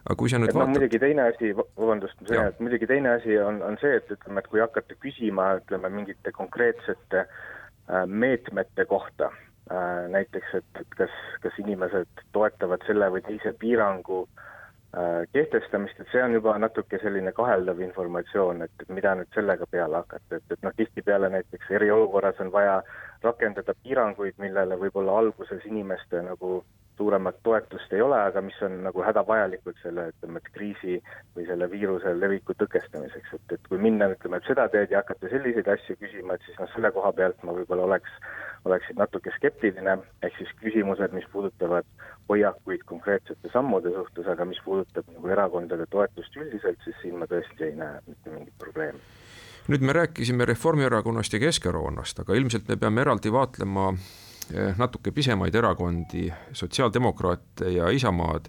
[0.03, 2.87] aga kui sa nüüd et vaatad no muidugi teine asi, vabandust, ma sõidan, et muidugi
[2.91, 8.07] teine asi on, on see, et ütleme, et kui hakata küsima, ütleme, mingite konkreetsete äh,
[8.07, 9.31] meetmete kohta,
[9.71, 16.11] äh, näiteks, et, et kas, kas inimesed toetavad selle või teise piirangu äh, kehtestamist, et
[16.11, 20.51] see on juba natuke selline kaheldav informatsioon, et, et mida nüüd sellega peale hakata, et,
[20.51, 22.81] et noh, tihtipeale näiteks eriolukorras on vaja
[23.25, 26.61] rakendada piiranguid, millele võib-olla alguses inimeste nagu
[26.97, 30.99] suuremat toetust ei ole, aga mis on nagu hädavajalikud selle, ütleme, et kriisi
[31.37, 35.31] või selle viiruse leviku tõkestamiseks, et, et kui minna, ütleme, et seda teed ja hakata
[35.33, 38.21] selliseid asju küsima, et siis noh, selle koha pealt ma võib-olla oleks,
[38.69, 41.89] oleksin natuke skeptiline, ehk siis küsimused, mis puudutavad
[42.29, 47.71] hoiakuid konkreetsete sammude suhtes, aga mis puudutab nagu erakondade toetust üldiselt, siis siin ma tõesti
[47.71, 49.22] ei näe mitte mingit probleemi
[49.69, 55.55] nüüd me rääkisime Reformierakonnast ja Keskerakonnast, aga ilmselt me peame eraldi vaatlema eh, natuke pisemaid
[55.55, 58.49] erakondi, sotsiaaldemokraate ja Isamaad,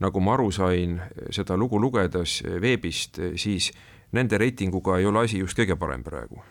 [0.00, 0.98] nagu ma aru sain
[1.30, 3.70] seda lugu lugedes veebist, siis
[4.12, 6.42] nende reitinguga ei ole asi just kõige parem praegu.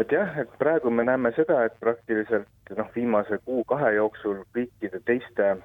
[0.00, 5.56] et jah, et praegu me näeme seda, et praktiliselt noh, viimase kuu-kahe jooksul kõikide teiste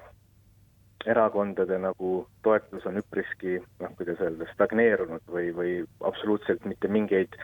[1.06, 5.72] erakondade nagu toetus on üpriski noh, kuidas öelda, stagneerunud või, või
[6.08, 7.36] absoluutselt mitte mingeid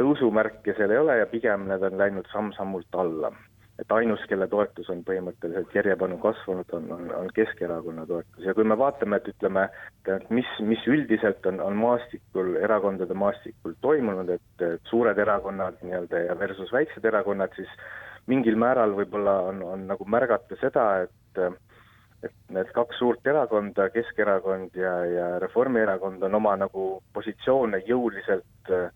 [0.00, 3.32] tõusumärke seal ei ole ja pigem need on läinud samm-sammult alla.
[3.80, 8.64] et ainus, kelle toetus on põhimõtteliselt järjepanu kasvanud, on, on, on Keskerakonna toetus ja kui
[8.68, 9.62] me vaatame, et ütleme,
[10.04, 16.36] et mis, mis üldiselt on, on maastikul, erakondade maastikul toimunud, et, suured erakonnad nii-öelda ja
[16.38, 17.72] versus väiksed erakonnad, siis
[18.28, 21.42] mingil määral võib-olla on, on nagu märgata seda, et
[22.26, 28.90] et need kaks suurt erakonda, Keskerakond ja, ja Reformierakond on oma nagu positsioone jõuliselt äh,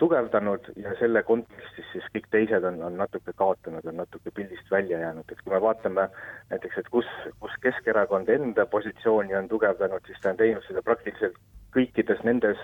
[0.00, 5.00] tugevdanud ja selle kontekstis siis kõik teised on, on natuke kaotanud, on natuke pildist välja
[5.04, 6.08] jäänud, et kui me vaatame
[6.52, 7.08] näiteks, et kus,
[7.40, 11.36] kus Keskerakond enda positsiooni on tugevdanud, siis ta on teinud seda praktiliselt
[11.76, 12.60] kõikides nendes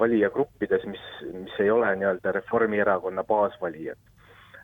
[0.00, 4.00] valijagruppides, mis, mis ei ole nii-öelda Reformierakonna baasvalijad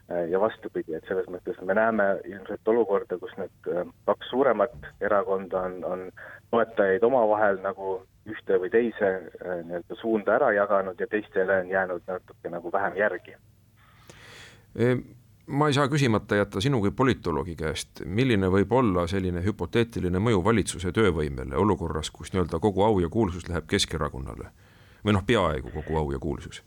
[0.09, 5.63] ja vastupidi, et selles mõttes me näeme ilmselt olukorda, kus need äh, kaks suuremat erakonda
[5.69, 6.03] on, on
[6.53, 7.97] toetajaid omavahel nagu
[8.29, 12.97] ühte või teise äh, nii-öelda suunda ära jaganud ja teistele on jäänud natuke nagu vähem
[12.97, 13.37] järgi.
[15.47, 20.45] ma ei saa küsimata jätta sinu kui politoloogi käest, milline võib olla selline hüpoteetiline mõju
[20.45, 24.51] valitsuse töövõimele olukorras, kus nii-öelda kogu au ja kuulsus läheb Keskerakonnale
[25.05, 26.63] või noh, peaaegu kogu au ja kuulsus?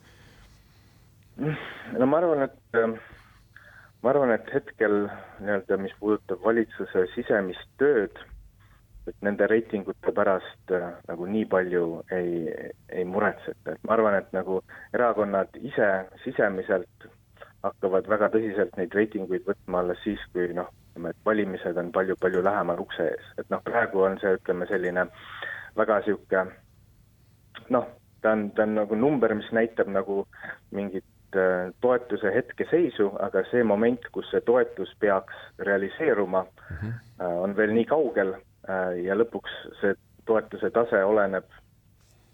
[1.38, 3.17] no ma arvan, et
[4.04, 5.08] ma arvan, et hetkel
[5.42, 8.20] nii-öelda, mis puudutab valitsuse sisemist tööd,
[9.08, 12.52] et nende reitingute pärast äh, nagu nii palju ei,
[12.92, 14.60] ei muretseta, et ma arvan, et nagu
[14.94, 15.90] erakonnad ise
[16.26, 17.08] sisemiselt
[17.64, 22.44] hakkavad väga tõsiselt neid reitinguid võtma alles siis, kui noh, ütleme, et valimised on palju-palju
[22.46, 25.08] lähemal ukse ees, et noh, praegu on see, ütleme, selline
[25.78, 26.46] väga niisugune
[27.74, 27.88] noh,
[28.22, 30.26] ta on, ta on nagu number, mis näitab nagu
[30.76, 31.06] mingit
[31.82, 36.94] toetuse hetkeseisu, aga see moment, kus see toetus peaks realiseeruma mm, -hmm.
[37.44, 41.46] on veel nii kaugel äh, ja lõpuks see toetuse tase oleneb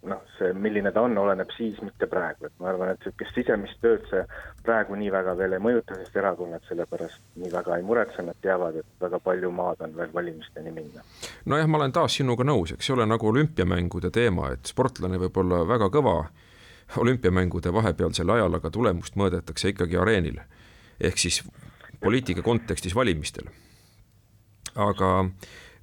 [0.04, 3.80] noh, see, milline ta on, oleneb siis, mitte praegu, et ma arvan, et niisugust sisemist
[3.84, 4.24] tööd see
[4.66, 8.82] praegu nii väga veel ei mõjuta, sest erakonnad sellepärast nii väga ei muretse, nad teavad,
[8.82, 11.06] et väga palju maad on veel valimisteni minna.
[11.46, 15.64] nojah, ma olen taas sinuga nõus, eks ole, nagu olümpiamängude teema, et sportlane võib olla
[15.68, 16.18] väga kõva
[16.98, 20.40] olümpiamängude vahepealsel ajal, aga tulemust mõõdetakse ikkagi areenil.
[21.02, 21.44] ehk siis
[22.00, 23.48] poliitika kontekstis valimistel.
[24.76, 25.26] aga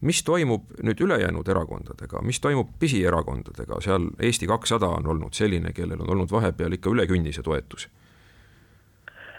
[0.01, 6.01] mis toimub nüüd ülejäänud erakondadega, mis toimub pisierakondadega, seal Eesti kakssada on olnud selline, kellel
[6.01, 7.89] on olnud vahepeal ikka üle künnise toetus.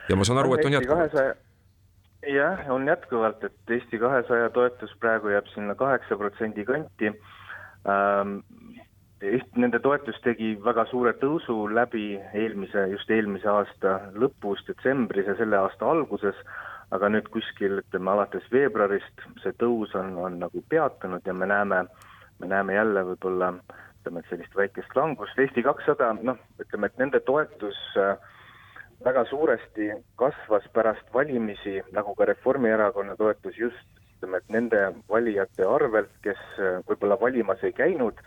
[0.10, 1.18] ja ma saan aru, et on jätkuvalt.
[2.36, 8.38] jah, on jätkuvalt, et Eesti kahesaja toetus praegu jääb sinna kaheksa protsendi kanti ähm,
[9.22, 15.60] Nende toetus tegi väga suure tõusu läbi eelmise, just eelmise aasta lõpus, detsembris ja selle
[15.60, 16.40] aasta alguses,
[16.90, 21.84] aga nüüd kuskil ütleme alates veebruarist see tõus on, on nagu peatunud ja me näeme,
[22.42, 23.54] me näeme jälle võib-olla
[24.02, 28.18] ütleme, et sellist väikest langust, Eesti kakssada, noh, ütleme, et nende toetus äh,
[29.06, 36.10] väga suuresti kasvas pärast valimisi, nagu ka Reformierakonna toetus just ütleme, et nende valijate arvelt,
[36.26, 36.42] kes
[36.90, 38.18] võib-olla valimas ei käinud,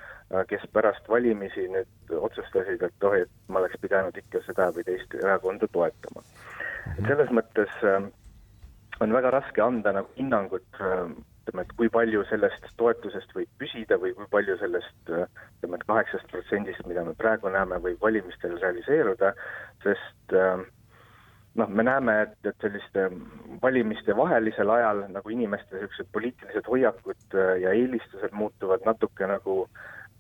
[0.49, 5.15] kes pärast valimisi nüüd otsustasid, et oh, et ma oleks pidanud ikka seda või teist
[5.21, 6.25] erakonda toetama.
[6.97, 7.77] et selles mõttes
[9.01, 10.83] on väga raske anda nagu hinnangut
[11.45, 16.31] ütleme, et kui palju sellest toetusest võib püsida või kui palju sellest ütleme, et kaheksast
[16.33, 19.35] protsendist, mida me praegu näeme, võib valimistel realiseeruda,
[19.85, 20.35] sest
[21.55, 23.09] noh, me näeme, et, et selliste
[23.63, 29.65] valimiste vahelisel ajal nagu inimeste niisugused poliitilised hoiakud ja eelistused muutuvad natuke nagu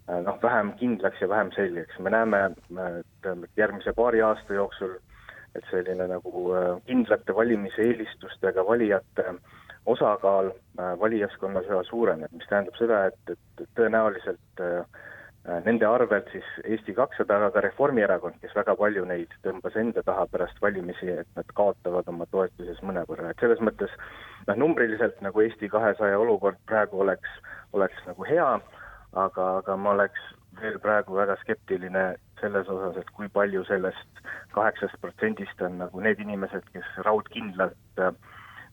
[0.09, 2.45] noh, vähem kindlaks ja vähem selgeks, me näeme,
[3.01, 4.99] et järgmise paari aasta jooksul
[5.55, 6.49] et selline nagu
[6.87, 9.35] kindlate valimiseelistustega valijate
[9.87, 10.51] osakaal
[11.01, 14.63] valijaskonnas üha suureneb, mis tähendab seda, et, et tõenäoliselt
[15.67, 20.25] nende arvelt siis Eesti kakssada, aga ka Reformierakond, kes väga palju neid tõmbas enda taha
[20.33, 23.93] pärast valimisi, et nad kaotavad oma toetuses mõnevõrra, et selles mõttes
[24.49, 27.37] noh, numbriliselt nagu Eesti kahesaja olukord praegu oleks,
[27.77, 28.49] oleks nagu hea,
[29.15, 30.21] aga, aga ma oleks
[30.61, 32.05] veel praegu väga skeptiline
[32.41, 34.23] selles osas, et kui palju sellest
[34.55, 38.15] kaheksast protsendist on nagu need inimesed, kes raudkindlalt äh,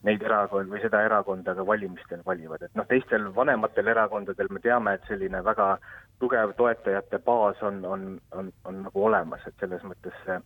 [0.06, 4.96] neid erakond või seda erakonda ka valimistel valivad, et noh, teistel vanematel erakondadel me teame,
[4.98, 5.76] et selline väga
[6.22, 10.38] tugev toetajate baas on, on, on, on nagu olemas, et selles mõttes see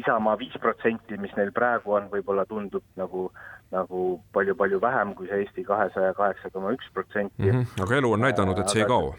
[0.00, 3.26] Isamaa viis protsenti, mis neil praegu on, võib-olla tundub nagu,
[3.74, 7.50] nagu palju-palju vähem kui see Eesti kahesaja kaheksa koma üks protsenti.
[7.50, 9.12] Mhm, aga elu on näidanud, et see ei kao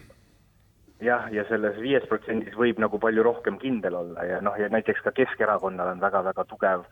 [1.04, 5.04] jah, ja selles viies protsendis võib nagu palju rohkem kindel olla ja noh, ja näiteks
[5.04, 6.86] ka Keskerakonnal on väga-väga tugev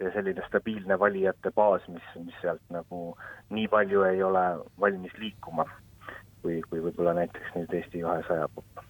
[0.00, 3.16] ja selline stabiilne valijate baas, mis, mis sealt nagu
[3.50, 4.44] nii palju ei ole
[4.80, 5.66] valmis liikuma,
[6.42, 8.84] kui, kui võib-olla näiteks nüüd Eesti kahesaja poolt.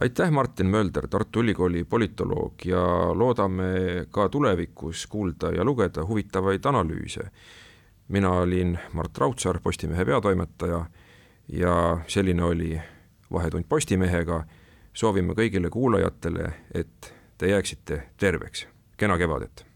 [0.00, 2.82] aitäh, Martin Mölder, Tartu Ülikooli politoloog ja
[3.14, 7.30] loodame ka tulevikus kuulda ja lugeda huvitavaid analüüse.
[8.08, 10.84] mina olin Mart Raudsaar, Postimehe peatoimetaja
[11.48, 12.80] ja selline oli
[13.32, 14.44] Vahetund Postimehega.
[14.92, 18.66] soovime kõigile kuulajatele, et te jääksite terveks.
[18.96, 19.66] kena kevadet.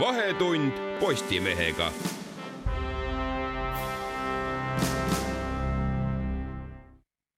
[0.00, 1.92] vahetund Postimehega